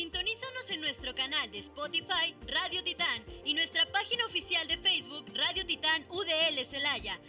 Sintonízanos 0.00 0.70
en 0.70 0.80
nuestro 0.80 1.14
canal 1.14 1.50
de 1.50 1.58
Spotify 1.58 2.34
Radio 2.48 2.82
Titán 2.82 3.22
y 3.44 3.52
nuestra 3.52 3.84
página 3.92 4.24
oficial 4.24 4.66
de 4.66 4.78
Facebook 4.78 5.26
Radio 5.34 5.66
Titán 5.66 6.06
UDL 6.08 6.64
Celaya. 6.64 7.20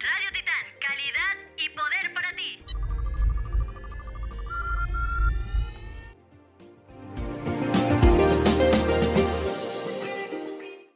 Radio 0.00 0.30
Titán, 0.32 0.64
calidad 0.80 1.36
y 1.58 1.68
poder 1.76 2.14
para 2.14 2.34
ti. 2.34 2.58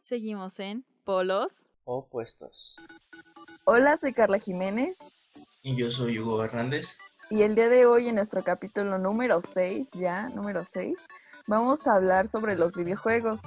Seguimos 0.01 0.59
en 0.59 0.87
Polos 1.05 1.67
Opuestos. 1.85 2.81
Hola, 3.65 3.99
soy 3.99 4.15
Carla 4.15 4.39
Jiménez. 4.39 4.97
Y 5.63 5.77
yo 5.77 5.91
soy 5.91 6.19
Hugo 6.19 6.43
Hernández. 6.43 6.97
Y 7.31 7.43
el 7.43 7.55
día 7.55 7.69
de 7.69 7.85
hoy, 7.85 8.09
en 8.09 8.15
nuestro 8.15 8.43
capítulo 8.43 8.97
número 8.97 9.43
6, 9.43 9.89
ya, 9.93 10.31
número 10.31 10.65
6, 10.65 10.99
vamos 11.47 11.87
a 11.87 11.95
hablar 11.95 12.27
sobre 12.27 12.57
los 12.57 12.75
videojuegos. 12.75 13.43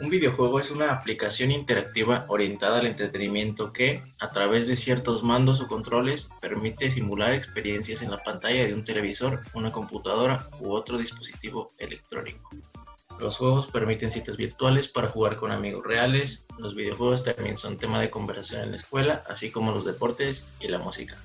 Un 0.00 0.08
videojuego 0.08 0.58
es 0.58 0.70
una 0.70 0.94
aplicación 0.94 1.50
interactiva 1.50 2.24
orientada 2.28 2.78
al 2.78 2.86
entretenimiento 2.86 3.74
que, 3.74 4.02
a 4.20 4.30
través 4.30 4.68
de 4.68 4.76
ciertos 4.76 5.22
mandos 5.22 5.60
o 5.60 5.68
controles, 5.68 6.30
permite 6.40 6.88
simular 6.88 7.34
experiencias 7.34 8.00
en 8.00 8.10
la 8.10 8.18
pantalla 8.18 8.64
de 8.64 8.72
un 8.72 8.84
televisor, 8.84 9.40
una 9.52 9.70
computadora 9.70 10.48
u 10.60 10.70
otro 10.70 10.96
dispositivo 10.96 11.72
electrónico. 11.76 12.48
Los 13.20 13.36
juegos 13.36 13.66
permiten 13.66 14.10
citas 14.10 14.38
virtuales 14.38 14.88
para 14.88 15.08
jugar 15.08 15.36
con 15.36 15.52
amigos 15.52 15.84
reales. 15.84 16.46
Los 16.56 16.74
videojuegos 16.74 17.22
también 17.22 17.58
son 17.58 17.76
tema 17.76 18.00
de 18.00 18.08
conversación 18.08 18.62
en 18.62 18.70
la 18.70 18.76
escuela, 18.76 19.22
así 19.28 19.50
como 19.50 19.72
los 19.72 19.84
deportes 19.84 20.46
y 20.60 20.68
la 20.68 20.78
música. 20.78 21.18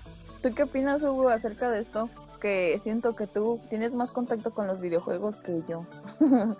¿Tú 0.43 0.53
qué 0.53 0.63
opinas, 0.63 1.03
Hugo, 1.03 1.29
acerca 1.29 1.71
de 1.71 1.79
esto? 1.79 2.09
Que 2.41 2.77
siento 2.83 3.15
que 3.15 3.27
tú 3.27 3.61
tienes 3.69 3.93
más 3.93 4.11
contacto 4.11 4.51
con 4.51 4.67
los 4.67 4.81
videojuegos 4.81 5.37
que 5.37 5.61
yo. 5.69 5.85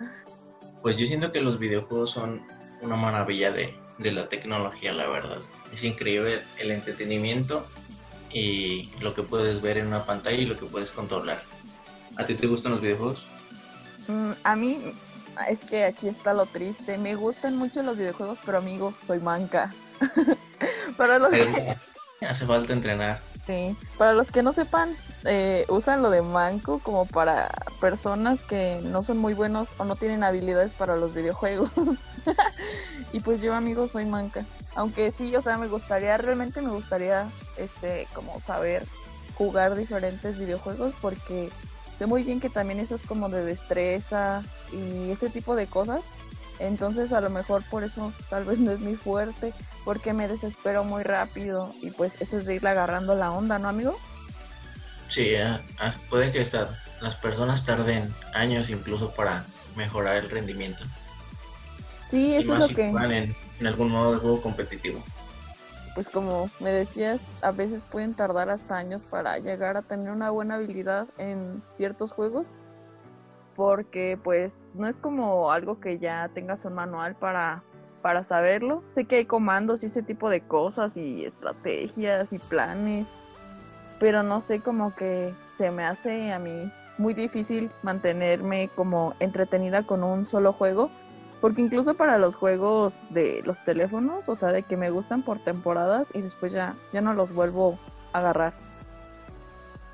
pues 0.82 0.96
yo 0.96 1.06
siento 1.06 1.30
que 1.32 1.42
los 1.42 1.58
videojuegos 1.58 2.10
son 2.10 2.46
una 2.80 2.96
maravilla 2.96 3.52
de, 3.52 3.74
la 3.98 4.26
tecnología, 4.30 4.94
la 4.94 5.06
verdad. 5.06 5.40
Es 5.70 5.84
increíble 5.84 6.40
el 6.58 6.70
entretenimiento 6.70 7.66
y 8.32 8.88
lo 9.02 9.14
que 9.14 9.22
puedes 9.22 9.60
ver 9.60 9.76
en 9.76 9.88
una 9.88 10.06
pantalla 10.06 10.38
y 10.38 10.46
lo 10.46 10.56
que 10.56 10.64
puedes 10.64 10.90
controlar. 10.90 11.42
¿A 12.16 12.24
ti 12.24 12.36
te 12.36 12.46
gustan 12.46 12.72
los 12.72 12.80
videojuegos? 12.80 13.26
Mm, 14.08 14.30
a 14.44 14.56
mí 14.56 14.80
es 15.50 15.60
que 15.60 15.84
aquí 15.84 16.08
está 16.08 16.32
lo 16.32 16.46
triste. 16.46 16.96
Me 16.96 17.16
gustan 17.16 17.54
mucho 17.54 17.82
los 17.82 17.98
videojuegos, 17.98 18.38
pero 18.46 18.56
amigo, 18.56 18.94
soy 19.02 19.20
manca. 19.20 19.74
Para 20.96 21.18
los 21.18 21.28
que... 21.34 21.76
Hace 22.26 22.46
falta 22.46 22.72
entrenar. 22.72 23.20
Sí, 23.46 23.76
para 23.98 24.14
los 24.14 24.30
que 24.30 24.42
no 24.42 24.52
sepan, 24.54 24.96
eh, 25.24 25.66
usan 25.68 26.02
lo 26.02 26.08
de 26.08 26.22
manco 26.22 26.78
como 26.78 27.04
para 27.04 27.50
personas 27.80 28.42
que 28.42 28.80
no 28.82 29.02
son 29.02 29.18
muy 29.18 29.34
buenos 29.34 29.68
o 29.78 29.84
no 29.84 29.96
tienen 29.96 30.24
habilidades 30.24 30.72
para 30.72 30.96
los 30.96 31.12
videojuegos. 31.12 31.70
y 33.12 33.20
pues 33.20 33.42
yo, 33.42 33.54
amigo, 33.54 33.86
soy 33.86 34.06
manca. 34.06 34.46
Aunque 34.74 35.10
sí, 35.10 35.36
o 35.36 35.42
sea, 35.42 35.58
me 35.58 35.68
gustaría, 35.68 36.16
realmente 36.16 36.62
me 36.62 36.70
gustaría, 36.70 37.30
este, 37.58 38.08
como 38.14 38.40
saber 38.40 38.86
jugar 39.34 39.74
diferentes 39.74 40.38
videojuegos 40.38 40.94
porque 41.00 41.50
sé 41.96 42.06
muy 42.06 42.22
bien 42.22 42.40
que 42.40 42.50
también 42.50 42.80
eso 42.80 42.94
es 42.94 43.02
como 43.02 43.28
de 43.28 43.44
destreza 43.44 44.42
y 44.72 45.10
ese 45.10 45.28
tipo 45.28 45.54
de 45.54 45.66
cosas. 45.66 46.00
Entonces 46.58 47.12
a 47.12 47.20
lo 47.20 47.30
mejor 47.30 47.62
por 47.70 47.84
eso 47.84 48.12
tal 48.30 48.44
vez 48.44 48.58
no 48.58 48.70
es 48.70 48.80
mi 48.80 48.94
fuerte, 48.94 49.52
porque 49.84 50.12
me 50.12 50.28
desespero 50.28 50.84
muy 50.84 51.02
rápido 51.02 51.74
y 51.82 51.90
pues 51.90 52.14
eso 52.20 52.38
es 52.38 52.46
de 52.46 52.54
irle 52.54 52.70
agarrando 52.70 53.14
la 53.14 53.32
onda, 53.32 53.58
¿no, 53.58 53.68
amigo? 53.68 53.96
Sí, 55.08 55.34
ah, 55.36 55.60
ah, 55.78 55.94
puede 56.08 56.32
que 56.32 56.44
las 57.00 57.16
personas 57.16 57.64
tarden 57.64 58.12
años 58.32 58.70
incluso 58.70 59.10
para 59.10 59.44
mejorar 59.76 60.16
el 60.16 60.30
rendimiento. 60.30 60.84
Sí, 62.08 62.34
eso 62.34 62.56
es 62.56 62.70
lo 62.70 62.74
que... 62.74 62.88
En, 62.88 63.36
en 63.60 63.66
algún 63.66 63.90
modo 63.90 64.14
de 64.14 64.18
juego 64.18 64.40
competitivo. 64.40 65.02
Pues 65.94 66.08
como 66.08 66.50
me 66.58 66.70
decías, 66.70 67.20
a 67.42 67.52
veces 67.52 67.84
pueden 67.84 68.14
tardar 68.14 68.50
hasta 68.50 68.76
años 68.76 69.02
para 69.02 69.38
llegar 69.38 69.76
a 69.76 69.82
tener 69.82 70.10
una 70.10 70.30
buena 70.30 70.56
habilidad 70.56 71.06
en 71.18 71.62
ciertos 71.74 72.12
juegos 72.12 72.48
porque 73.54 74.18
pues 74.22 74.64
no 74.74 74.88
es 74.88 74.96
como 74.96 75.50
algo 75.50 75.80
que 75.80 75.98
ya 75.98 76.30
tengas 76.34 76.64
un 76.64 76.74
manual 76.74 77.14
para, 77.14 77.62
para 78.02 78.22
saberlo. 78.22 78.82
Sé 78.88 79.04
que 79.04 79.16
hay 79.16 79.24
comandos 79.24 79.82
y 79.82 79.86
ese 79.86 80.02
tipo 80.02 80.30
de 80.30 80.40
cosas 80.40 80.96
y 80.96 81.24
estrategias 81.24 82.32
y 82.32 82.38
planes, 82.38 83.08
pero 84.00 84.22
no 84.22 84.40
sé 84.40 84.60
como 84.60 84.94
que 84.94 85.32
se 85.56 85.70
me 85.70 85.84
hace 85.84 86.32
a 86.32 86.38
mí 86.38 86.70
muy 86.98 87.14
difícil 87.14 87.70
mantenerme 87.82 88.70
como 88.74 89.14
entretenida 89.20 89.84
con 89.84 90.04
un 90.04 90.26
solo 90.26 90.52
juego, 90.52 90.90
porque 91.40 91.60
incluso 91.60 91.94
para 91.94 92.18
los 92.18 92.36
juegos 92.36 93.00
de 93.10 93.42
los 93.44 93.62
teléfonos, 93.64 94.28
o 94.28 94.36
sea, 94.36 94.52
de 94.52 94.62
que 94.62 94.76
me 94.76 94.90
gustan 94.90 95.22
por 95.22 95.38
temporadas 95.38 96.10
y 96.14 96.22
después 96.22 96.52
ya, 96.52 96.74
ya 96.92 97.00
no 97.00 97.14
los 97.14 97.34
vuelvo 97.34 97.78
a 98.12 98.18
agarrar. 98.18 98.52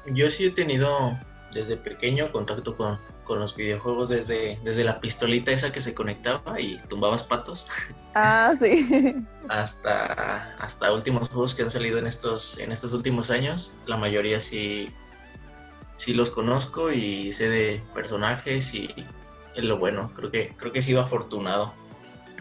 Yo 0.06 0.30
sí 0.30 0.46
he 0.46 0.50
tenido 0.50 1.18
desde 1.52 1.76
pequeño 1.76 2.30
contacto 2.32 2.76
con 2.76 2.98
con 3.30 3.38
los 3.38 3.54
videojuegos 3.54 4.08
desde, 4.08 4.58
desde 4.64 4.82
la 4.82 5.00
pistolita 5.00 5.52
esa 5.52 5.70
que 5.70 5.80
se 5.80 5.94
conectaba 5.94 6.60
y 6.60 6.80
tumbabas 6.88 7.22
patos. 7.22 7.68
Ah, 8.12 8.52
sí. 8.58 9.24
hasta, 9.48 10.56
hasta 10.56 10.92
últimos 10.92 11.28
juegos 11.28 11.54
que 11.54 11.62
han 11.62 11.70
salido 11.70 11.96
en 12.00 12.08
estos, 12.08 12.58
en 12.58 12.72
estos 12.72 12.92
últimos 12.92 13.30
años. 13.30 13.72
La 13.86 13.96
mayoría 13.96 14.40
sí, 14.40 14.92
sí 15.96 16.12
los 16.12 16.32
conozco 16.32 16.90
y 16.90 17.30
sé 17.30 17.48
de 17.48 17.80
personajes 17.94 18.74
y 18.74 18.92
es 19.54 19.62
lo 19.62 19.78
bueno. 19.78 20.10
Creo 20.16 20.32
que, 20.32 20.56
creo 20.56 20.72
que 20.72 20.80
he 20.80 20.82
sido 20.82 21.00
afortunado 21.00 21.72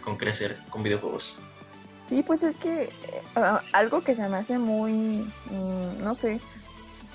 con 0.04 0.18
crecer 0.18 0.58
con 0.72 0.82
videojuegos. 0.82 1.38
Sí, 2.10 2.24
pues 2.24 2.42
es 2.42 2.56
que 2.56 2.86
eh, 2.86 2.92
algo 3.72 4.02
que 4.02 4.16
se 4.16 4.28
me 4.28 4.38
hace 4.38 4.58
muy, 4.58 4.92
mm, 5.52 6.04
no 6.04 6.16
sé, 6.16 6.42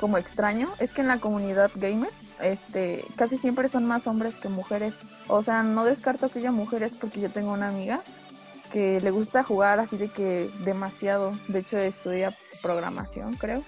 como 0.04 0.18
extraño, 0.18 0.68
es 0.80 0.92
que 0.92 1.00
en 1.00 1.08
la 1.08 1.18
comunidad 1.18 1.70
gamer 1.76 2.10
este, 2.38 3.06
casi 3.16 3.38
siempre 3.38 3.70
son 3.70 3.86
más 3.86 4.06
hombres 4.06 4.36
que 4.36 4.50
mujeres. 4.50 4.92
O 5.28 5.42
sea, 5.42 5.62
no 5.62 5.86
descarto 5.86 6.28
que 6.28 6.40
haya 6.40 6.52
mujeres 6.52 6.92
porque 7.00 7.22
yo 7.22 7.30
tengo 7.30 7.54
una 7.54 7.68
amiga 7.68 8.02
que 8.70 9.00
le 9.00 9.10
gusta 9.10 9.42
jugar 9.42 9.80
así 9.80 9.96
de 9.96 10.08
que 10.08 10.50
demasiado. 10.62 11.32
De 11.48 11.60
hecho, 11.60 11.78
estudia 11.78 12.36
programación, 12.60 13.32
creo. 13.38 13.62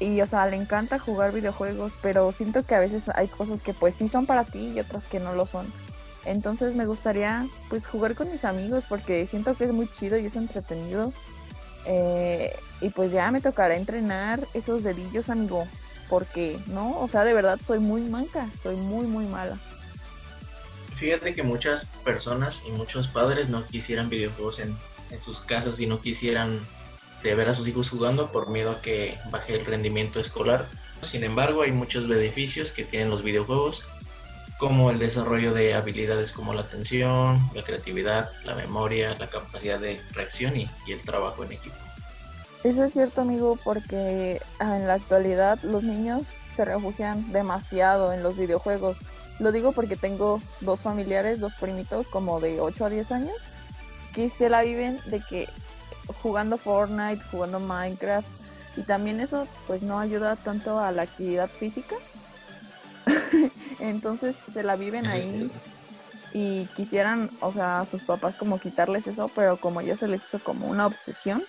Y, 0.00 0.18
o 0.22 0.26
sea, 0.26 0.46
le 0.46 0.56
encanta 0.56 0.98
jugar 0.98 1.30
videojuegos, 1.30 1.92
pero 2.00 2.32
siento 2.32 2.62
que 2.62 2.76
a 2.76 2.80
veces 2.80 3.10
hay 3.14 3.28
cosas 3.28 3.60
que 3.60 3.74
pues 3.74 3.94
sí 3.94 4.08
son 4.08 4.24
para 4.24 4.44
ti 4.44 4.72
y 4.74 4.80
otras 4.80 5.04
que 5.04 5.20
no 5.20 5.34
lo 5.34 5.44
son. 5.44 5.66
Entonces 6.24 6.74
me 6.74 6.86
gustaría 6.86 7.46
pues 7.68 7.86
jugar 7.86 8.14
con 8.14 8.32
mis 8.32 8.46
amigos 8.46 8.84
porque 8.88 9.26
siento 9.26 9.54
que 9.54 9.64
es 9.64 9.72
muy 9.74 9.90
chido 9.90 10.16
y 10.16 10.24
es 10.24 10.36
entretenido. 10.36 11.12
Eh, 11.86 12.56
y 12.80 12.90
pues 12.90 13.12
ya 13.12 13.30
me 13.30 13.40
tocará 13.40 13.76
entrenar 13.76 14.40
esos 14.54 14.82
dedillos, 14.82 15.30
amigo 15.30 15.66
porque 16.08 16.58
no, 16.66 17.00
o 17.00 17.08
sea, 17.08 17.24
de 17.24 17.34
verdad 17.34 17.58
soy 17.64 17.78
muy 17.78 18.02
manca, 18.02 18.48
soy 18.62 18.76
muy, 18.76 19.06
muy 19.06 19.26
mala. 19.26 19.58
Fíjate 20.96 21.34
que 21.34 21.42
muchas 21.42 21.86
personas 22.04 22.62
y 22.66 22.70
muchos 22.70 23.08
padres 23.08 23.48
no 23.48 23.66
quisieran 23.66 24.08
videojuegos 24.08 24.60
en, 24.60 24.76
sus 25.18 25.40
casas 25.40 25.78
y 25.78 25.86
no 25.86 26.00
quisieran 26.00 26.58
ver 27.22 27.48
a 27.48 27.54
sus 27.54 27.68
hijos 27.68 27.88
jugando 27.88 28.32
por 28.32 28.50
miedo 28.50 28.72
a 28.72 28.82
que 28.82 29.16
baje 29.30 29.54
el 29.54 29.64
rendimiento 29.64 30.18
escolar. 30.18 30.66
Sin 31.02 31.24
embargo, 31.24 31.62
hay 31.62 31.72
muchos 31.72 32.08
beneficios 32.08 32.72
que 32.72 32.84
tienen 32.84 33.10
los 33.10 33.22
videojuegos, 33.22 33.84
como 34.58 34.90
el 34.90 34.98
desarrollo 34.98 35.52
de 35.52 35.74
habilidades 35.74 36.32
como 36.32 36.54
la 36.54 36.62
atención, 36.62 37.50
la 37.54 37.62
creatividad, 37.62 38.30
la 38.44 38.54
memoria, 38.54 39.16
la 39.18 39.26
capacidad 39.26 39.80
de 39.80 40.00
reacción 40.12 40.56
y 40.56 40.68
el 40.88 41.02
trabajo 41.02 41.44
en 41.44 41.52
equipo. 41.52 41.74
Eso 42.64 42.82
es 42.82 42.94
cierto, 42.94 43.20
amigo, 43.20 43.58
porque 43.62 44.40
ah, 44.58 44.78
en 44.78 44.86
la 44.86 44.94
actualidad 44.94 45.58
los 45.62 45.82
niños 45.82 46.26
se 46.56 46.64
refugian 46.64 47.30
demasiado 47.30 48.14
en 48.14 48.22
los 48.22 48.38
videojuegos. 48.38 48.96
Lo 49.38 49.52
digo 49.52 49.72
porque 49.72 49.96
tengo 49.96 50.40
dos 50.62 50.82
familiares, 50.82 51.40
dos 51.40 51.54
primitos 51.56 52.08
como 52.08 52.40
de 52.40 52.62
8 52.62 52.86
a 52.86 52.88
10 52.88 53.12
años, 53.12 53.36
que 54.14 54.30
se 54.30 54.48
la 54.48 54.62
viven 54.62 54.98
de 55.04 55.20
que 55.20 55.46
jugando 56.22 56.56
Fortnite, 56.56 57.22
jugando 57.30 57.60
Minecraft, 57.60 58.26
y 58.78 58.82
también 58.82 59.20
eso 59.20 59.46
pues 59.66 59.82
no 59.82 59.98
ayuda 60.00 60.34
tanto 60.36 60.80
a 60.80 60.90
la 60.90 61.02
actividad 61.02 61.50
física. 61.50 61.96
Entonces 63.78 64.36
se 64.52 64.62
la 64.62 64.76
viven 64.76 65.06
ahí 65.06 65.50
y 66.32 66.66
quisieran, 66.74 67.30
o 67.40 67.52
sea, 67.52 67.80
a 67.80 67.86
sus 67.86 68.02
papás 68.02 68.34
como 68.36 68.58
quitarles 68.58 69.06
eso, 69.06 69.30
pero 69.34 69.56
como 69.58 69.80
ya 69.80 69.96
se 69.96 70.08
les 70.08 70.24
hizo 70.24 70.40
como 70.40 70.66
una 70.66 70.86
obsesión, 70.86 71.44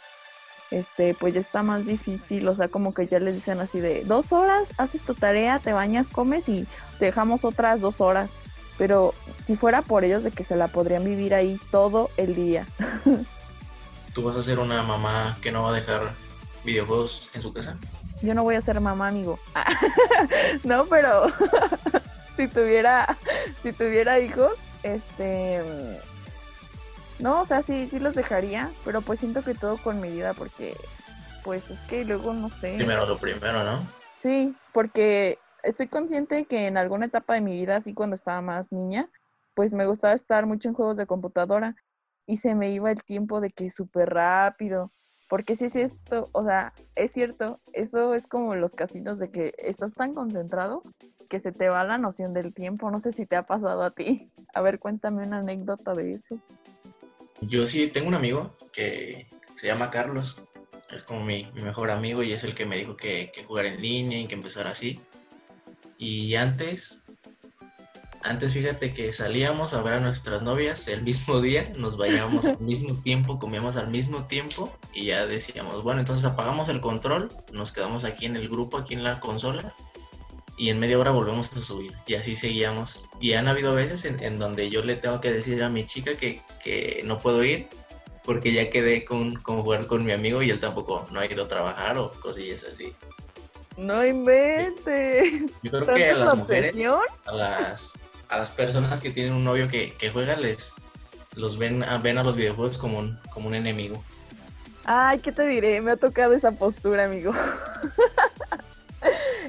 este, 0.72 1.14
pues 1.14 1.34
ya 1.34 1.40
está 1.40 1.64
más 1.64 1.86
difícil, 1.86 2.48
o 2.48 2.56
sea, 2.56 2.68
como 2.68 2.94
que 2.94 3.08
ya 3.08 3.20
les 3.20 3.36
dicen 3.36 3.60
así 3.60 3.80
de 3.80 4.04
dos 4.04 4.32
horas, 4.32 4.74
haces 4.78 5.04
tu 5.04 5.16
tarea, 5.16 5.60
te 5.60 5.74
bañas, 5.74 6.10
comes 6.10 6.50
y 6.50 6.68
te 7.00 7.06
dejamos 7.06 7.46
otras 7.46 7.82
dos 7.82 8.02
horas. 8.02 8.30
Pero 8.78 9.14
si 9.42 9.56
fuera 9.56 9.82
por 9.82 10.04
ellos 10.04 10.24
de 10.24 10.32
que 10.32 10.44
se 10.44 10.56
la 10.56 10.68
podrían 10.68 11.04
vivir 11.04 11.34
ahí 11.34 11.60
todo 11.72 12.10
el 12.18 12.36
día. 12.36 12.68
¿Tú 14.14 14.24
vas 14.24 14.36
a 14.36 14.44
ser 14.44 14.60
una 14.60 14.84
mamá 14.84 15.38
que 15.42 15.52
no 15.52 15.64
va 15.64 15.70
a 15.70 15.74
dejar 15.74 16.14
videojuegos 16.64 17.30
en 17.34 17.42
su 17.42 17.54
casa? 17.54 17.78
Yo 18.21 18.33
no 18.33 18.44
voy 18.44 18.56
a 18.56 18.62
ser 18.62 18.79
mamá, 18.79 19.07
amigo. 19.07 19.39
no, 20.63 20.85
pero 20.85 21.23
si 22.35 22.47
tuviera, 22.47 23.17
si 23.62 23.73
tuviera 23.73 24.19
hijos, 24.19 24.53
este 24.83 25.62
no, 27.19 27.41
o 27.41 27.45
sea, 27.45 27.62
sí, 27.62 27.88
sí 27.89 28.00
los 28.00 28.13
dejaría, 28.13 28.71
pero 28.83 29.01
pues 29.01 29.19
siento 29.19 29.41
que 29.41 29.53
todo 29.53 29.77
con 29.77 30.00
medida 30.00 30.33
porque 30.33 30.75
pues 31.44 31.71
es 31.71 31.79
que 31.83 32.03
luego 32.03 32.33
no 32.33 32.50
sé. 32.50 32.75
Primero 32.75 33.06
lo 33.06 33.17
primero, 33.17 33.63
¿no? 33.63 33.88
Sí, 34.17 34.56
porque 34.73 35.38
estoy 35.63 35.88
consciente 35.88 36.45
que 36.45 36.67
en 36.67 36.77
alguna 36.77 37.06
etapa 37.06 37.35
de 37.35 37.41
mi 37.41 37.53
vida, 37.53 37.77
así 37.77 37.94
cuando 37.94 38.15
estaba 38.15 38.41
más 38.41 38.71
niña, 38.71 39.09
pues 39.53 39.73
me 39.73 39.85
gustaba 39.85 40.13
estar 40.13 40.45
mucho 40.45 40.67
en 40.67 40.75
juegos 40.75 40.97
de 40.97 41.06
computadora 41.06 41.75
y 42.25 42.38
se 42.38 42.56
me 42.56 42.71
iba 42.71 42.91
el 42.91 43.03
tiempo 43.03 43.39
de 43.39 43.50
que 43.50 43.69
súper 43.69 44.09
rápido. 44.09 44.91
Porque 45.27 45.56
sí 45.56 45.66
es 45.66 45.74
cierto, 45.74 46.30
o 46.33 46.44
sea, 46.44 46.74
es 46.95 47.12
cierto, 47.12 47.60
eso 47.74 48.13
es 48.13 48.27
como 48.27 48.56
los 48.56 48.75
casinos 48.75 49.18
de 49.18 49.31
que 49.31 49.54
estás 49.57 49.94
tan 49.94 50.13
concentrado 50.13 50.81
que 51.30 51.39
se 51.39 51.51
te 51.51 51.68
va 51.69 51.83
la 51.83 51.98
noción 51.98 52.33
del 52.33 52.54
tiempo. 52.54 52.92
No 52.92 53.00
sé 53.00 53.12
si 53.12 53.25
te 53.25 53.36
ha 53.36 53.44
pasado 53.44 53.81
a 53.81 53.92
ti. 53.92 54.31
A 54.54 54.62
ver, 54.62 54.80
cuéntame 54.80 55.25
una 55.25 55.39
anécdota 55.39 55.94
de 55.95 56.13
eso. 56.13 56.39
Yo 57.42 57.66
sí 57.66 57.88
tengo 57.88 58.07
un 58.07 58.13
amigo 58.13 58.56
que 58.72 59.27
se 59.56 59.68
llama 59.68 59.89
Carlos. 59.89 60.42
Es 60.92 61.04
como 61.04 61.25
mi, 61.25 61.51
mejor 61.56 61.89
amigo 61.89 62.22
y 62.22 62.31
es 62.31 62.44
el 62.44 62.54
que 62.54 62.66
me 62.66 62.77
dijo 62.77 62.95
que, 62.95 63.31
que 63.33 63.44
jugar 63.44 63.66
en 63.66 63.81
línea 63.81 64.19
y 64.19 64.27
que 64.27 64.36
empezar 64.36 64.68
así. 64.68 65.01
Y 65.98 66.36
antes, 66.36 67.04
antes 68.22 68.54
fíjate 68.54 68.94
que 68.94 69.12
salíamos 69.12 69.74
a 69.74 69.81
ver 69.81 69.95
a 69.95 70.00
nuestras 70.00 70.44
novias 70.44 70.88
el 70.88 71.01
mismo 71.01 71.42
día, 71.42 71.66
nos 71.77 71.98
vayábamos 71.98 72.45
al 72.45 72.60
mismo 72.60 72.94
tiempo, 73.01 73.39
comíamos 73.39 73.75
al 73.75 73.89
mismo 73.89 74.25
tiempo 74.25 74.77
y 74.95 75.06
ya 75.07 75.25
decíamos, 75.25 75.83
bueno, 75.83 76.00
entonces 76.00 76.25
apagamos 76.25 76.69
el 76.69 76.80
control, 76.81 77.30
nos 77.51 77.71
quedamos 77.71 78.06
aquí 78.06 78.25
en 78.25 78.38
el 78.38 78.47
grupo, 78.50 78.77
aquí 78.77 78.94
en 78.94 79.03
la 79.03 79.19
consola 79.19 79.74
y 80.57 80.69
en 80.69 80.80
media 80.80 80.97
hora 80.97 81.12
volvemos 81.12 81.56
a 81.56 81.62
subir. 81.62 81.92
Y 82.07 82.15
así 82.15 82.36
seguíamos. 82.36 83.03
Y 83.19 83.33
han 83.33 83.50
habido 83.50 83.75
veces 83.75 84.06
en, 84.06 84.39
donde 84.39 84.69
yo 84.69 84.83
le 84.83 84.95
tengo 84.95 85.19
que 85.19 85.31
decir 85.31 85.62
a 85.63 85.69
mi 85.69 85.86
chica 85.86 86.15
que, 86.15 86.42
que 86.63 87.01
no 87.06 87.18
puedo 87.18 87.44
ir 87.44 87.68
porque 88.24 88.53
ya 88.53 88.69
quedé 88.69 89.06
con, 89.06 89.36
con, 89.36 89.57
jugar 89.57 89.86
con 89.86 90.03
mi 90.03 90.13
amigo 90.13 90.42
y 90.42 90.50
él 90.50 90.59
tampoco 90.59 91.06
no 91.12 91.19
ha 91.19 91.25
ido 91.25 91.44
a 91.44 91.48
trabajar 91.48 91.98
o 91.98 92.12
cosillas 92.12 92.63
así. 92.63 92.94
No 93.77 94.03
inventes. 94.06 95.51
Yo 95.62 95.71
creo 95.71 95.86
que 95.86 96.09
a 96.09 96.15
las 96.15 96.36
mujeres, 96.38 96.74
a 97.25 97.31
las, 97.33 97.94
a 98.30 98.38
las 98.38 98.51
personas 98.51 99.01
que 99.01 99.12
tienen 99.12 99.33
un 99.33 99.44
novio 99.44 99.68
que, 99.68 99.91
que 99.91 100.09
juega, 100.09 100.38
les 100.38 100.71
los 101.36 101.57
ven, 101.57 101.86
ven 102.01 102.18
a 102.18 102.24
los 102.24 102.36
videojuegos 102.38 102.77
como 102.77 103.00
un, 103.00 103.19
como 103.33 103.50
un 103.50 103.56
enemigo. 103.56 104.01
Ay, 104.86 105.20
¿qué 105.20 105.32
te 105.32 105.48
diré? 105.48 105.82
Me 105.82 105.92
ha 105.92 105.98
tocado 105.98 106.34
esa 106.34 106.52
postura, 106.52 107.06
amigo. 107.06 107.34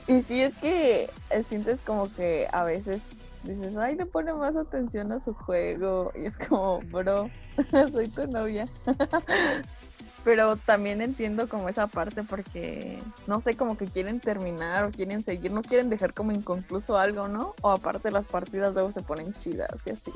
Y 0.09 0.23
sí 0.23 0.41
es 0.41 0.55
que 0.57 1.11
eh, 1.31 1.45
sientes 1.49 1.81
como 1.85 2.13
que 2.13 2.47
a 2.53 2.63
veces 2.63 3.03
dices, 3.43 3.77
ay, 3.77 3.97
le 3.97 4.07
pone 4.07 4.33
más 4.35 4.55
atención 4.57 5.11
a 5.13 5.21
su 5.21 5.35
juego. 5.35 6.13
Y 6.15 6.27
es 6.27 6.37
como, 6.37 6.81
bro, 6.83 7.31
soy 7.93 8.09
tu 8.09 8.27
novia. 8.27 8.69
Pero 10.25 10.57
también 10.57 11.03
entiendo 11.03 11.49
como 11.49 11.69
esa 11.69 11.87
parte 11.87 12.25
porque, 12.25 12.99
no 13.29 13.41
sé, 13.41 13.57
como 13.57 13.79
que 13.79 13.87
quieren 13.87 14.19
terminar 14.19 14.85
o 14.85 14.91
quieren 14.91 15.23
seguir, 15.23 15.53
no 15.53 15.63
quieren 15.63 15.89
dejar 15.89 16.15
como 16.15 16.33
inconcluso 16.33 16.99
algo, 16.99 17.29
¿no? 17.29 17.55
O 17.63 17.71
aparte 17.71 18.11
las 18.11 18.27
partidas 18.27 18.75
luego 18.75 18.91
se 18.91 19.03
ponen 19.03 19.33
chidas 19.35 19.71
y 19.87 19.91
así. 19.91 20.13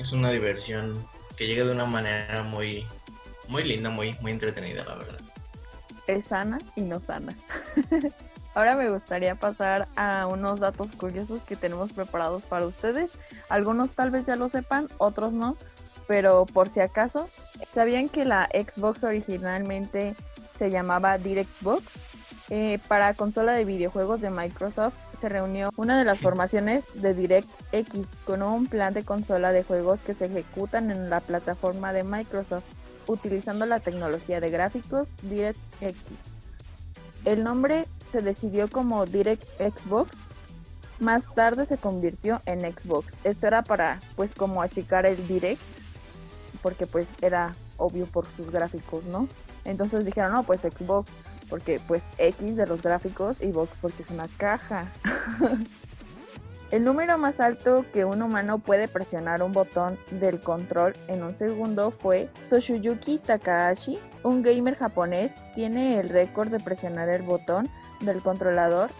Es 0.00 0.12
una 0.12 0.30
diversión 0.30 1.06
que 1.36 1.46
llega 1.46 1.64
de 1.64 1.70
una 1.70 1.86
manera 1.86 2.42
muy, 2.42 2.84
muy 3.52 3.64
linda, 3.64 3.90
muy, 3.90 4.16
muy 4.22 4.32
entretenida, 4.32 4.82
la 4.84 4.94
verdad. 4.94 5.20
Es 6.06 6.24
sana 6.24 6.58
y 6.74 6.80
no 6.80 6.98
sana. 6.98 7.36
Ahora 8.54 8.76
me 8.76 8.88
gustaría 8.88 9.34
pasar 9.34 9.88
a 9.94 10.26
unos 10.26 10.60
datos 10.60 10.92
curiosos 10.92 11.42
que 11.42 11.54
tenemos 11.54 11.92
preparados 11.92 12.42
para 12.42 12.66
ustedes. 12.66 13.12
Algunos 13.48 13.92
tal 13.92 14.10
vez 14.10 14.26
ya 14.26 14.36
lo 14.36 14.48
sepan, 14.48 14.88
otros 14.98 15.32
no, 15.32 15.56
pero 16.06 16.46
por 16.46 16.68
si 16.68 16.80
acaso, 16.80 17.28
¿sabían 17.70 18.08
que 18.08 18.24
la 18.24 18.48
Xbox 18.52 19.04
originalmente 19.04 20.14
se 20.58 20.70
llamaba 20.70 21.18
DirectBox? 21.18 21.84
Eh, 22.50 22.78
para 22.88 23.14
consola 23.14 23.52
de 23.52 23.64
videojuegos 23.64 24.20
de 24.20 24.28
Microsoft 24.28 24.94
se 25.16 25.30
reunió 25.30 25.70
una 25.76 25.98
de 25.98 26.04
las 26.04 26.20
formaciones 26.20 26.84
de 26.94 27.14
DirectX 27.14 28.08
con 28.26 28.42
un 28.42 28.66
plan 28.66 28.92
de 28.92 29.04
consola 29.04 29.52
de 29.52 29.62
juegos 29.62 30.00
que 30.00 30.12
se 30.12 30.26
ejecutan 30.26 30.90
en 30.90 31.08
la 31.08 31.20
plataforma 31.20 31.94
de 31.94 32.04
Microsoft 32.04 32.64
utilizando 33.06 33.66
la 33.66 33.80
tecnología 33.80 34.40
de 34.40 34.50
gráficos 34.50 35.08
DirectX. 35.22 35.96
El 37.24 37.44
nombre 37.44 37.86
se 38.10 38.20
decidió 38.20 38.68
como 38.68 39.06
Direct 39.06 39.44
Xbox, 39.58 40.18
más 40.98 41.32
tarde 41.34 41.66
se 41.66 41.78
convirtió 41.78 42.40
en 42.46 42.60
Xbox. 42.60 43.14
Esto 43.24 43.46
era 43.46 43.62
para 43.62 44.00
pues 44.16 44.34
como 44.34 44.62
achicar 44.62 45.06
el 45.06 45.26
Direct, 45.26 45.60
porque 46.62 46.86
pues 46.86 47.10
era 47.20 47.54
obvio 47.76 48.06
por 48.06 48.30
sus 48.30 48.50
gráficos, 48.50 49.04
¿no? 49.06 49.28
Entonces 49.64 50.04
dijeron, 50.04 50.32
no, 50.32 50.42
pues 50.42 50.62
Xbox, 50.62 51.12
porque 51.48 51.80
pues 51.86 52.04
X 52.18 52.56
de 52.56 52.66
los 52.66 52.82
gráficos 52.82 53.40
y 53.40 53.52
Box 53.52 53.78
porque 53.80 54.02
es 54.02 54.10
una 54.10 54.28
caja. 54.36 54.90
el 56.72 56.84
número 56.84 57.18
más 57.18 57.38
alto 57.38 57.84
que 57.92 58.06
un 58.06 58.22
humano 58.22 58.58
puede 58.58 58.88
presionar 58.88 59.42
un 59.42 59.52
botón 59.52 59.98
del 60.10 60.40
control 60.40 60.96
en 61.06 61.22
un 61.22 61.36
segundo 61.36 61.90
fue 61.90 62.30
Toshiyuki 62.48 63.18
Takahashi, 63.18 63.98
un 64.22 64.40
gamer 64.40 64.74
japonés, 64.74 65.34
tiene 65.54 66.00
el 66.00 66.08
récord 66.08 66.48
de 66.48 66.58
presionar 66.60 67.10
el 67.10 67.20
botón 67.20 67.68
del 68.00 68.22
controlador 68.22 68.90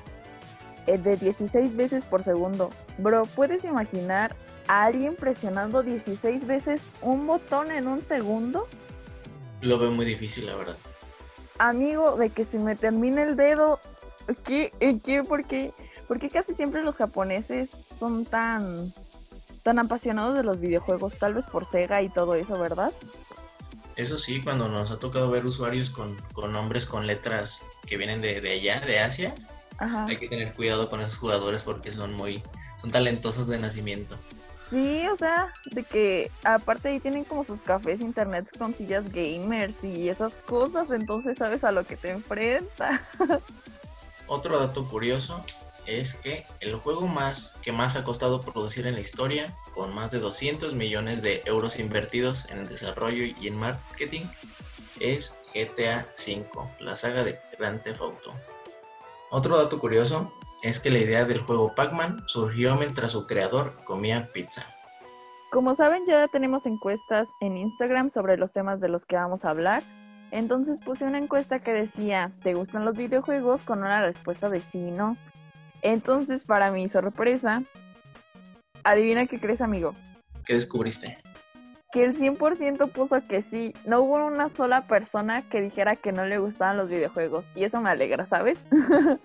eh, 0.87 0.99
de 0.99 1.17
16 1.17 1.75
veces 1.75 2.05
por 2.05 2.23
segundo. 2.23 2.69
Bro, 2.99 3.25
¿puedes 3.25 3.65
imaginar 3.65 4.37
a 4.69 4.85
alguien 4.85 5.17
presionando 5.17 5.83
16 5.83 6.47
veces 6.47 6.83
un 7.01 7.27
botón 7.27 7.71
en 7.71 7.89
un 7.89 8.03
segundo? 8.03 8.69
Lo 9.63 9.79
veo 9.79 9.93
muy 9.93 10.05
difícil, 10.05 10.45
la 10.45 10.57
verdad. 10.57 10.77
Amigo, 11.59 12.17
de 12.17 12.29
que 12.29 12.45
se 12.45 12.59
me 12.59 12.77
termine 12.77 13.23
el 13.23 13.35
dedo. 13.35 13.81
¿Qué? 14.45 14.73
¿Qué? 15.03 15.23
¿Por 15.23 15.47
qué? 15.47 15.73
Porque 16.13 16.29
casi 16.29 16.53
siempre 16.53 16.85
los 16.85 16.99
japoneses 16.99 17.71
son 17.99 18.27
tan 18.27 18.93
tan 19.63 19.79
apasionados 19.79 20.37
de 20.37 20.43
los 20.43 20.61
videojuegos, 20.61 21.15
tal 21.15 21.33
vez 21.33 21.47
por 21.47 21.65
Sega 21.65 22.03
y 22.03 22.11
todo 22.11 22.35
eso, 22.35 22.59
¿verdad? 22.59 22.93
Eso 23.97 24.19
sí, 24.19 24.43
cuando 24.43 24.69
nos 24.69 24.91
ha 24.91 24.99
tocado 24.99 25.31
ver 25.31 25.47
usuarios 25.47 25.89
con, 25.89 26.19
nombres 26.53 26.85
con 26.85 27.07
letras 27.07 27.65
que 27.87 27.97
vienen 27.97 28.21
de, 28.21 28.37
allá, 28.47 28.81
de 28.81 29.01
Asia, 29.01 29.35
hay 29.79 30.19
que 30.19 30.29
tener 30.29 30.53
cuidado 30.53 30.91
con 30.91 31.01
esos 31.01 31.17
jugadores 31.17 31.63
porque 31.63 31.91
son 31.91 32.13
muy, 32.13 32.43
son 32.83 32.91
talentosos 32.91 33.47
de 33.47 33.59
nacimiento. 33.59 34.19
Sí, 34.69 35.09
o 35.09 35.17
sea, 35.17 35.51
de 35.71 35.83
que 35.83 36.31
aparte 36.45 36.91
ahí 36.91 37.01
tienen 37.01 37.25
como 37.25 37.43
sus 37.43 37.63
cafés 37.63 38.03
internet 38.03 38.51
con 38.59 38.75
sillas 38.75 39.11
gamers 39.11 39.83
y 39.83 40.11
esas 40.11 40.35
cosas, 40.35 40.91
entonces 40.91 41.39
sabes 41.39 41.65
a 41.65 41.73
lo 41.73 41.87
que 41.87 41.97
te 41.97 42.11
enfrentas. 42.11 43.01
Otro 44.27 44.59
dato 44.59 44.87
curioso 44.87 45.43
es 45.87 46.15
que 46.15 46.45
el 46.61 46.75
juego 46.77 47.07
más 47.07 47.55
que 47.63 47.73
más 47.73 47.97
ha 47.97 48.05
costado 48.05 48.41
producir 48.41 48.87
en 48.87 48.95
la 48.95 49.01
historia, 49.01 49.53
con 49.75 49.95
más 49.95 50.11
de 50.11 50.19
200 50.19 50.75
millones 50.75 51.23
de 51.23 51.43
euros 51.45 51.79
invertidos 51.79 52.51
en 52.51 52.59
el 52.59 52.69
desarrollo 52.69 53.25
y 53.25 53.47
en 53.47 53.59
marketing, 53.59 54.27
es 55.01 55.35
GTA 55.55 56.07
V, 56.17 56.45
la 56.81 56.97
saga 56.97 57.25
de 57.25 57.39
Grand 57.59 57.83
Theft 57.83 58.01
Auto. 58.01 58.33
Otro 59.31 59.57
dato 59.57 59.79
curioso 59.79 60.33
es 60.63 60.79
que 60.79 60.91
la 60.91 60.99
idea 60.99 61.25
del 61.25 61.41
juego 61.41 61.75
Pac-Man 61.75 62.23
surgió 62.27 62.77
mientras 62.77 63.13
su 63.13 63.27
creador 63.27 63.77
comía 63.85 64.31
pizza. 64.33 64.67
Como 65.51 65.75
saben, 65.75 66.07
ya 66.07 66.29
tenemos 66.29 66.65
encuestas 66.67 67.29
en 67.41 67.57
Instagram 67.57 68.09
sobre 68.09 68.37
los 68.37 68.53
temas 68.53 68.81
de 68.81 68.89
los 68.89 69.05
que 69.05 69.17
vamos 69.17 69.45
a 69.45 69.51
hablar. 69.51 69.83
Entonces 70.31 70.81
puse 70.81 71.05
una 71.05 71.19
encuesta 71.19 71.59
que 71.59 71.73
decía, 71.73 72.33
¿te 72.43 72.55
gustan 72.55 72.87
los 72.87 72.97
videojuegos? 72.97 73.63
con 73.63 73.81
una 73.81 74.01
respuesta 74.03 74.49
de 74.49 74.63
sí 74.63 74.79
y 74.79 74.91
no. 74.91 75.19
Entonces, 75.83 76.45
para 76.45 76.71
mi 76.71 76.89
sorpresa, 76.89 77.65
adivina 78.85 79.27
qué 79.27 79.41
crees, 79.41 79.61
amigo. 79.61 79.95
¿Qué 80.45 80.55
descubriste? 80.55 81.19
Que 81.93 82.05
el 82.05 82.17
100% 82.17 82.91
puso 82.93 83.27
que 83.27 83.43
sí. 83.43 83.75
No 83.85 84.01
hubo 84.01 84.25
una 84.25 84.49
sola 84.49 84.87
persona 84.87 85.43
que 85.49 85.61
dijera 85.61 85.97
que 85.97 86.13
no 86.13 86.25
le 86.25 86.39
gustaban 86.39 86.77
los 86.77 86.89
videojuegos. 86.89 87.45
Y 87.55 87.65
eso 87.65 87.81
me 87.81 87.91
alegra, 87.91 88.25
¿sabes? 88.25 88.63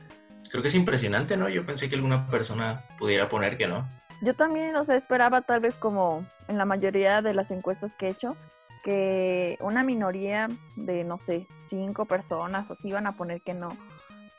Creo 0.50 0.62
que 0.62 0.68
es 0.68 0.76
impresionante, 0.76 1.38
¿no? 1.38 1.48
Yo 1.48 1.66
pensé 1.66 1.90
que 1.90 1.96
alguna 1.96 2.28
persona 2.28 2.84
pudiera 2.98 3.30
poner 3.30 3.58
que 3.58 3.68
no. 3.68 3.88
Yo 4.22 4.34
también, 4.34 4.76
o 4.76 4.84
sea, 4.84 4.96
esperaba 4.96 5.42
tal 5.42 5.60
vez 5.60 5.76
como 5.76 6.26
en 6.48 6.58
la 6.58 6.66
mayoría 6.66 7.22
de 7.22 7.34
las 7.34 7.52
encuestas 7.52 7.96
que 7.96 8.08
he 8.08 8.10
hecho, 8.10 8.36
que 8.84 9.58
una 9.60 9.84
minoría 9.84 10.50
de, 10.76 11.04
no 11.04 11.20
sé, 11.20 11.46
cinco 11.64 12.06
personas 12.06 12.70
o 12.70 12.74
así 12.74 12.88
iban 12.88 13.06
a 13.06 13.16
poner 13.16 13.42
que 13.42 13.54
no. 13.54 13.70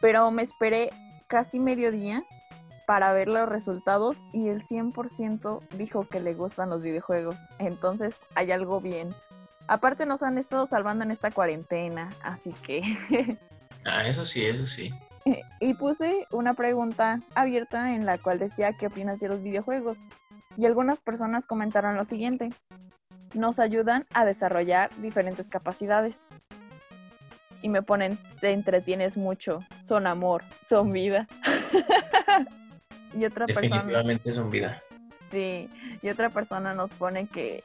Pero 0.01 0.31
me 0.31 0.43
esperé 0.43 0.91
casi 1.29 1.61
mediodía 1.61 2.25
para 2.87 3.13
ver 3.13 3.29
los 3.29 3.49
resultados 3.49 4.23
y 4.33 4.49
el 4.49 4.63
100% 4.63 5.61
dijo 5.77 6.09
que 6.09 6.21
le 6.21 6.35
gustan 6.35 6.71
los 6.71 6.83
videojuegos. 6.83 7.37
Entonces 7.59 8.17
hay 8.35 8.51
algo 8.51 8.81
bien. 8.81 9.15
Aparte 9.67 10.07
nos 10.07 10.23
han 10.23 10.39
estado 10.39 10.67
salvando 10.67 11.05
en 11.05 11.11
esta 11.11 11.31
cuarentena, 11.31 12.11
así 12.23 12.53
que... 12.63 12.83
ah, 13.85 14.07
eso 14.07 14.25
sí, 14.25 14.45
eso 14.45 14.67
sí. 14.67 14.93
Y 15.61 15.75
puse 15.75 16.27
una 16.31 16.55
pregunta 16.55 17.21
abierta 17.35 17.95
en 17.95 18.07
la 18.07 18.17
cual 18.17 18.39
decía 18.39 18.73
qué 18.73 18.87
opinas 18.87 19.21
de 19.21 19.29
los 19.29 19.43
videojuegos. 19.43 19.99
Y 20.57 20.65
algunas 20.65 21.01
personas 21.01 21.45
comentaron 21.45 21.97
lo 21.97 22.05
siguiente. 22.05 22.51
Nos 23.35 23.59
ayudan 23.59 24.07
a 24.15 24.25
desarrollar 24.25 24.91
diferentes 25.03 25.51
capacidades. 25.51 26.27
Y 27.63 27.69
me 27.69 27.83
ponen, 27.83 28.19
te 28.41 28.53
entretienes 28.53 29.17
mucho, 29.17 29.61
son 29.83 30.07
amor, 30.07 30.45
son 30.65 30.93
vida. 30.93 31.27
y 33.15 33.25
otra 33.25 33.47
Definitivamente 33.47 34.23
persona... 34.25 34.35
son 34.35 34.51
vida. 34.51 34.83
Sí, 35.31 35.69
y 36.03 36.09
otra 36.09 36.31
persona 36.31 36.75
nos 36.75 36.95
pone 36.95 37.27
que 37.27 37.65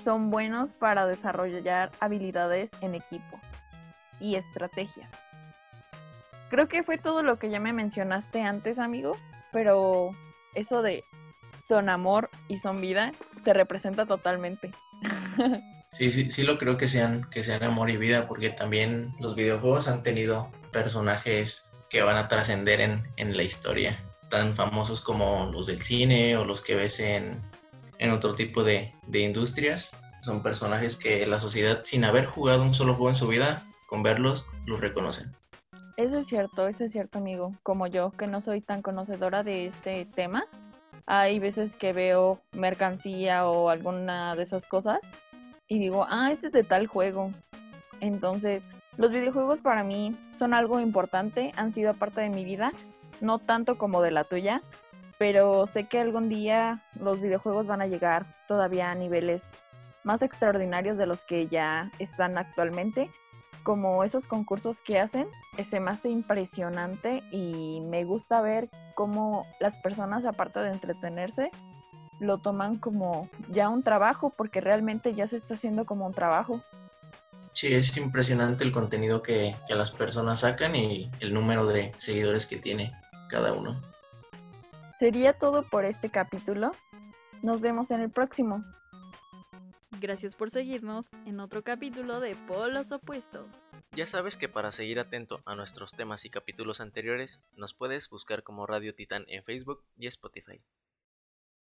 son 0.00 0.30
buenos 0.30 0.72
para 0.72 1.06
desarrollar 1.06 1.90
habilidades 2.00 2.72
en 2.80 2.94
equipo 2.94 3.40
y 4.20 4.36
estrategias. 4.36 5.12
Creo 6.50 6.68
que 6.68 6.82
fue 6.82 6.98
todo 6.98 7.22
lo 7.22 7.38
que 7.38 7.50
ya 7.50 7.60
me 7.60 7.72
mencionaste 7.72 8.42
antes, 8.42 8.78
amigo, 8.78 9.16
pero 9.52 10.10
eso 10.54 10.82
de 10.82 11.04
son 11.58 11.88
amor 11.88 12.30
y 12.48 12.58
son 12.58 12.80
vida 12.80 13.12
te 13.44 13.52
representa 13.52 14.06
totalmente. 14.06 14.72
Sí, 15.92 16.12
sí, 16.12 16.30
sí 16.30 16.44
lo 16.44 16.56
creo 16.56 16.76
que 16.76 16.86
sean, 16.86 17.28
que 17.30 17.42
sean 17.42 17.64
amor 17.64 17.90
y 17.90 17.96
vida, 17.96 18.28
porque 18.28 18.50
también 18.50 19.12
los 19.18 19.34
videojuegos 19.34 19.88
han 19.88 20.02
tenido 20.02 20.50
personajes 20.72 21.72
que 21.88 22.02
van 22.02 22.16
a 22.16 22.28
trascender 22.28 22.80
en, 22.80 23.08
en 23.16 23.36
la 23.36 23.42
historia, 23.42 24.04
tan 24.28 24.54
famosos 24.54 25.00
como 25.02 25.50
los 25.52 25.66
del 25.66 25.82
cine 25.82 26.36
o 26.36 26.44
los 26.44 26.62
que 26.62 26.76
ves 26.76 27.00
en, 27.00 27.42
en 27.98 28.10
otro 28.12 28.34
tipo 28.34 28.62
de, 28.62 28.94
de 29.08 29.20
industrias. 29.20 29.90
Son 30.22 30.42
personajes 30.42 30.96
que 30.96 31.26
la 31.26 31.40
sociedad, 31.40 31.80
sin 31.84 32.04
haber 32.04 32.26
jugado 32.26 32.62
un 32.62 32.72
solo 32.72 32.94
juego 32.94 33.08
en 33.08 33.14
su 33.16 33.26
vida, 33.26 33.64
con 33.86 34.04
verlos, 34.04 34.46
los 34.66 34.80
reconocen. 34.80 35.34
Eso 35.96 36.18
es 36.18 36.28
cierto, 36.28 36.68
eso 36.68 36.84
es 36.84 36.92
cierto, 36.92 37.18
amigo. 37.18 37.54
Como 37.64 37.88
yo, 37.88 38.12
que 38.12 38.28
no 38.28 38.40
soy 38.40 38.60
tan 38.60 38.80
conocedora 38.80 39.42
de 39.42 39.66
este 39.66 40.04
tema, 40.04 40.46
hay 41.04 41.40
veces 41.40 41.74
que 41.74 41.92
veo 41.92 42.40
mercancía 42.52 43.46
o 43.46 43.68
alguna 43.68 44.36
de 44.36 44.44
esas 44.44 44.66
cosas 44.66 45.00
y 45.70 45.78
digo, 45.78 46.04
ah, 46.10 46.32
este 46.32 46.48
es 46.48 46.52
de 46.52 46.64
tal 46.64 46.88
juego. 46.88 47.32
Entonces, 48.00 48.64
los 48.96 49.12
videojuegos 49.12 49.60
para 49.60 49.84
mí 49.84 50.18
son 50.34 50.52
algo 50.52 50.80
importante, 50.80 51.52
han 51.56 51.72
sido 51.72 51.94
parte 51.94 52.20
de 52.20 52.28
mi 52.28 52.44
vida, 52.44 52.72
no 53.20 53.38
tanto 53.38 53.78
como 53.78 54.02
de 54.02 54.10
la 54.10 54.24
tuya, 54.24 54.62
pero 55.16 55.66
sé 55.66 55.84
que 55.84 56.00
algún 56.00 56.28
día 56.28 56.82
los 56.98 57.20
videojuegos 57.20 57.68
van 57.68 57.80
a 57.80 57.86
llegar 57.86 58.26
todavía 58.48 58.90
a 58.90 58.96
niveles 58.96 59.48
más 60.02 60.22
extraordinarios 60.22 60.98
de 60.98 61.06
los 61.06 61.24
que 61.24 61.46
ya 61.46 61.92
están 62.00 62.36
actualmente, 62.36 63.08
como 63.62 64.02
esos 64.02 64.26
concursos 64.26 64.80
que 64.80 64.98
hacen, 64.98 65.28
se 65.62 65.78
me 65.78 65.92
impresionante 66.04 67.22
y 67.30 67.80
me 67.82 68.04
gusta 68.04 68.40
ver 68.40 68.70
cómo 68.96 69.46
las 69.60 69.76
personas, 69.76 70.24
aparte 70.24 70.58
de 70.58 70.72
entretenerse, 70.72 71.52
lo 72.20 72.38
toman 72.38 72.76
como 72.76 73.28
ya 73.50 73.68
un 73.68 73.82
trabajo, 73.82 74.32
porque 74.36 74.60
realmente 74.60 75.14
ya 75.14 75.26
se 75.26 75.36
está 75.36 75.54
haciendo 75.54 75.84
como 75.86 76.06
un 76.06 76.14
trabajo. 76.14 76.62
Sí, 77.52 77.74
es 77.74 77.96
impresionante 77.96 78.62
el 78.62 78.72
contenido 78.72 79.22
que, 79.22 79.56
que 79.66 79.74
las 79.74 79.90
personas 79.90 80.40
sacan 80.40 80.76
y 80.76 81.10
el 81.18 81.34
número 81.34 81.66
de 81.66 81.92
seguidores 81.98 82.46
que 82.46 82.58
tiene 82.58 82.92
cada 83.28 83.52
uno. 83.52 83.80
Sería 84.98 85.32
todo 85.32 85.62
por 85.62 85.84
este 85.84 86.10
capítulo. 86.10 86.72
Nos 87.42 87.60
vemos 87.60 87.90
en 87.90 88.02
el 88.02 88.10
próximo. 88.10 88.62
Gracias 90.00 90.34
por 90.34 90.50
seguirnos 90.50 91.08
en 91.26 91.40
otro 91.40 91.62
capítulo 91.62 92.20
de 92.20 92.36
Polos 92.46 92.92
Opuestos. 92.92 93.64
Ya 93.92 94.06
sabes 94.06 94.36
que 94.36 94.48
para 94.48 94.72
seguir 94.72 95.00
atento 95.00 95.40
a 95.44 95.54
nuestros 95.54 95.92
temas 95.92 96.24
y 96.24 96.30
capítulos 96.30 96.80
anteriores, 96.80 97.42
nos 97.56 97.74
puedes 97.74 98.08
buscar 98.08 98.42
como 98.42 98.66
Radio 98.66 98.94
Titán 98.94 99.24
en 99.28 99.42
Facebook 99.42 99.82
y 99.98 100.06
Spotify. 100.06 100.62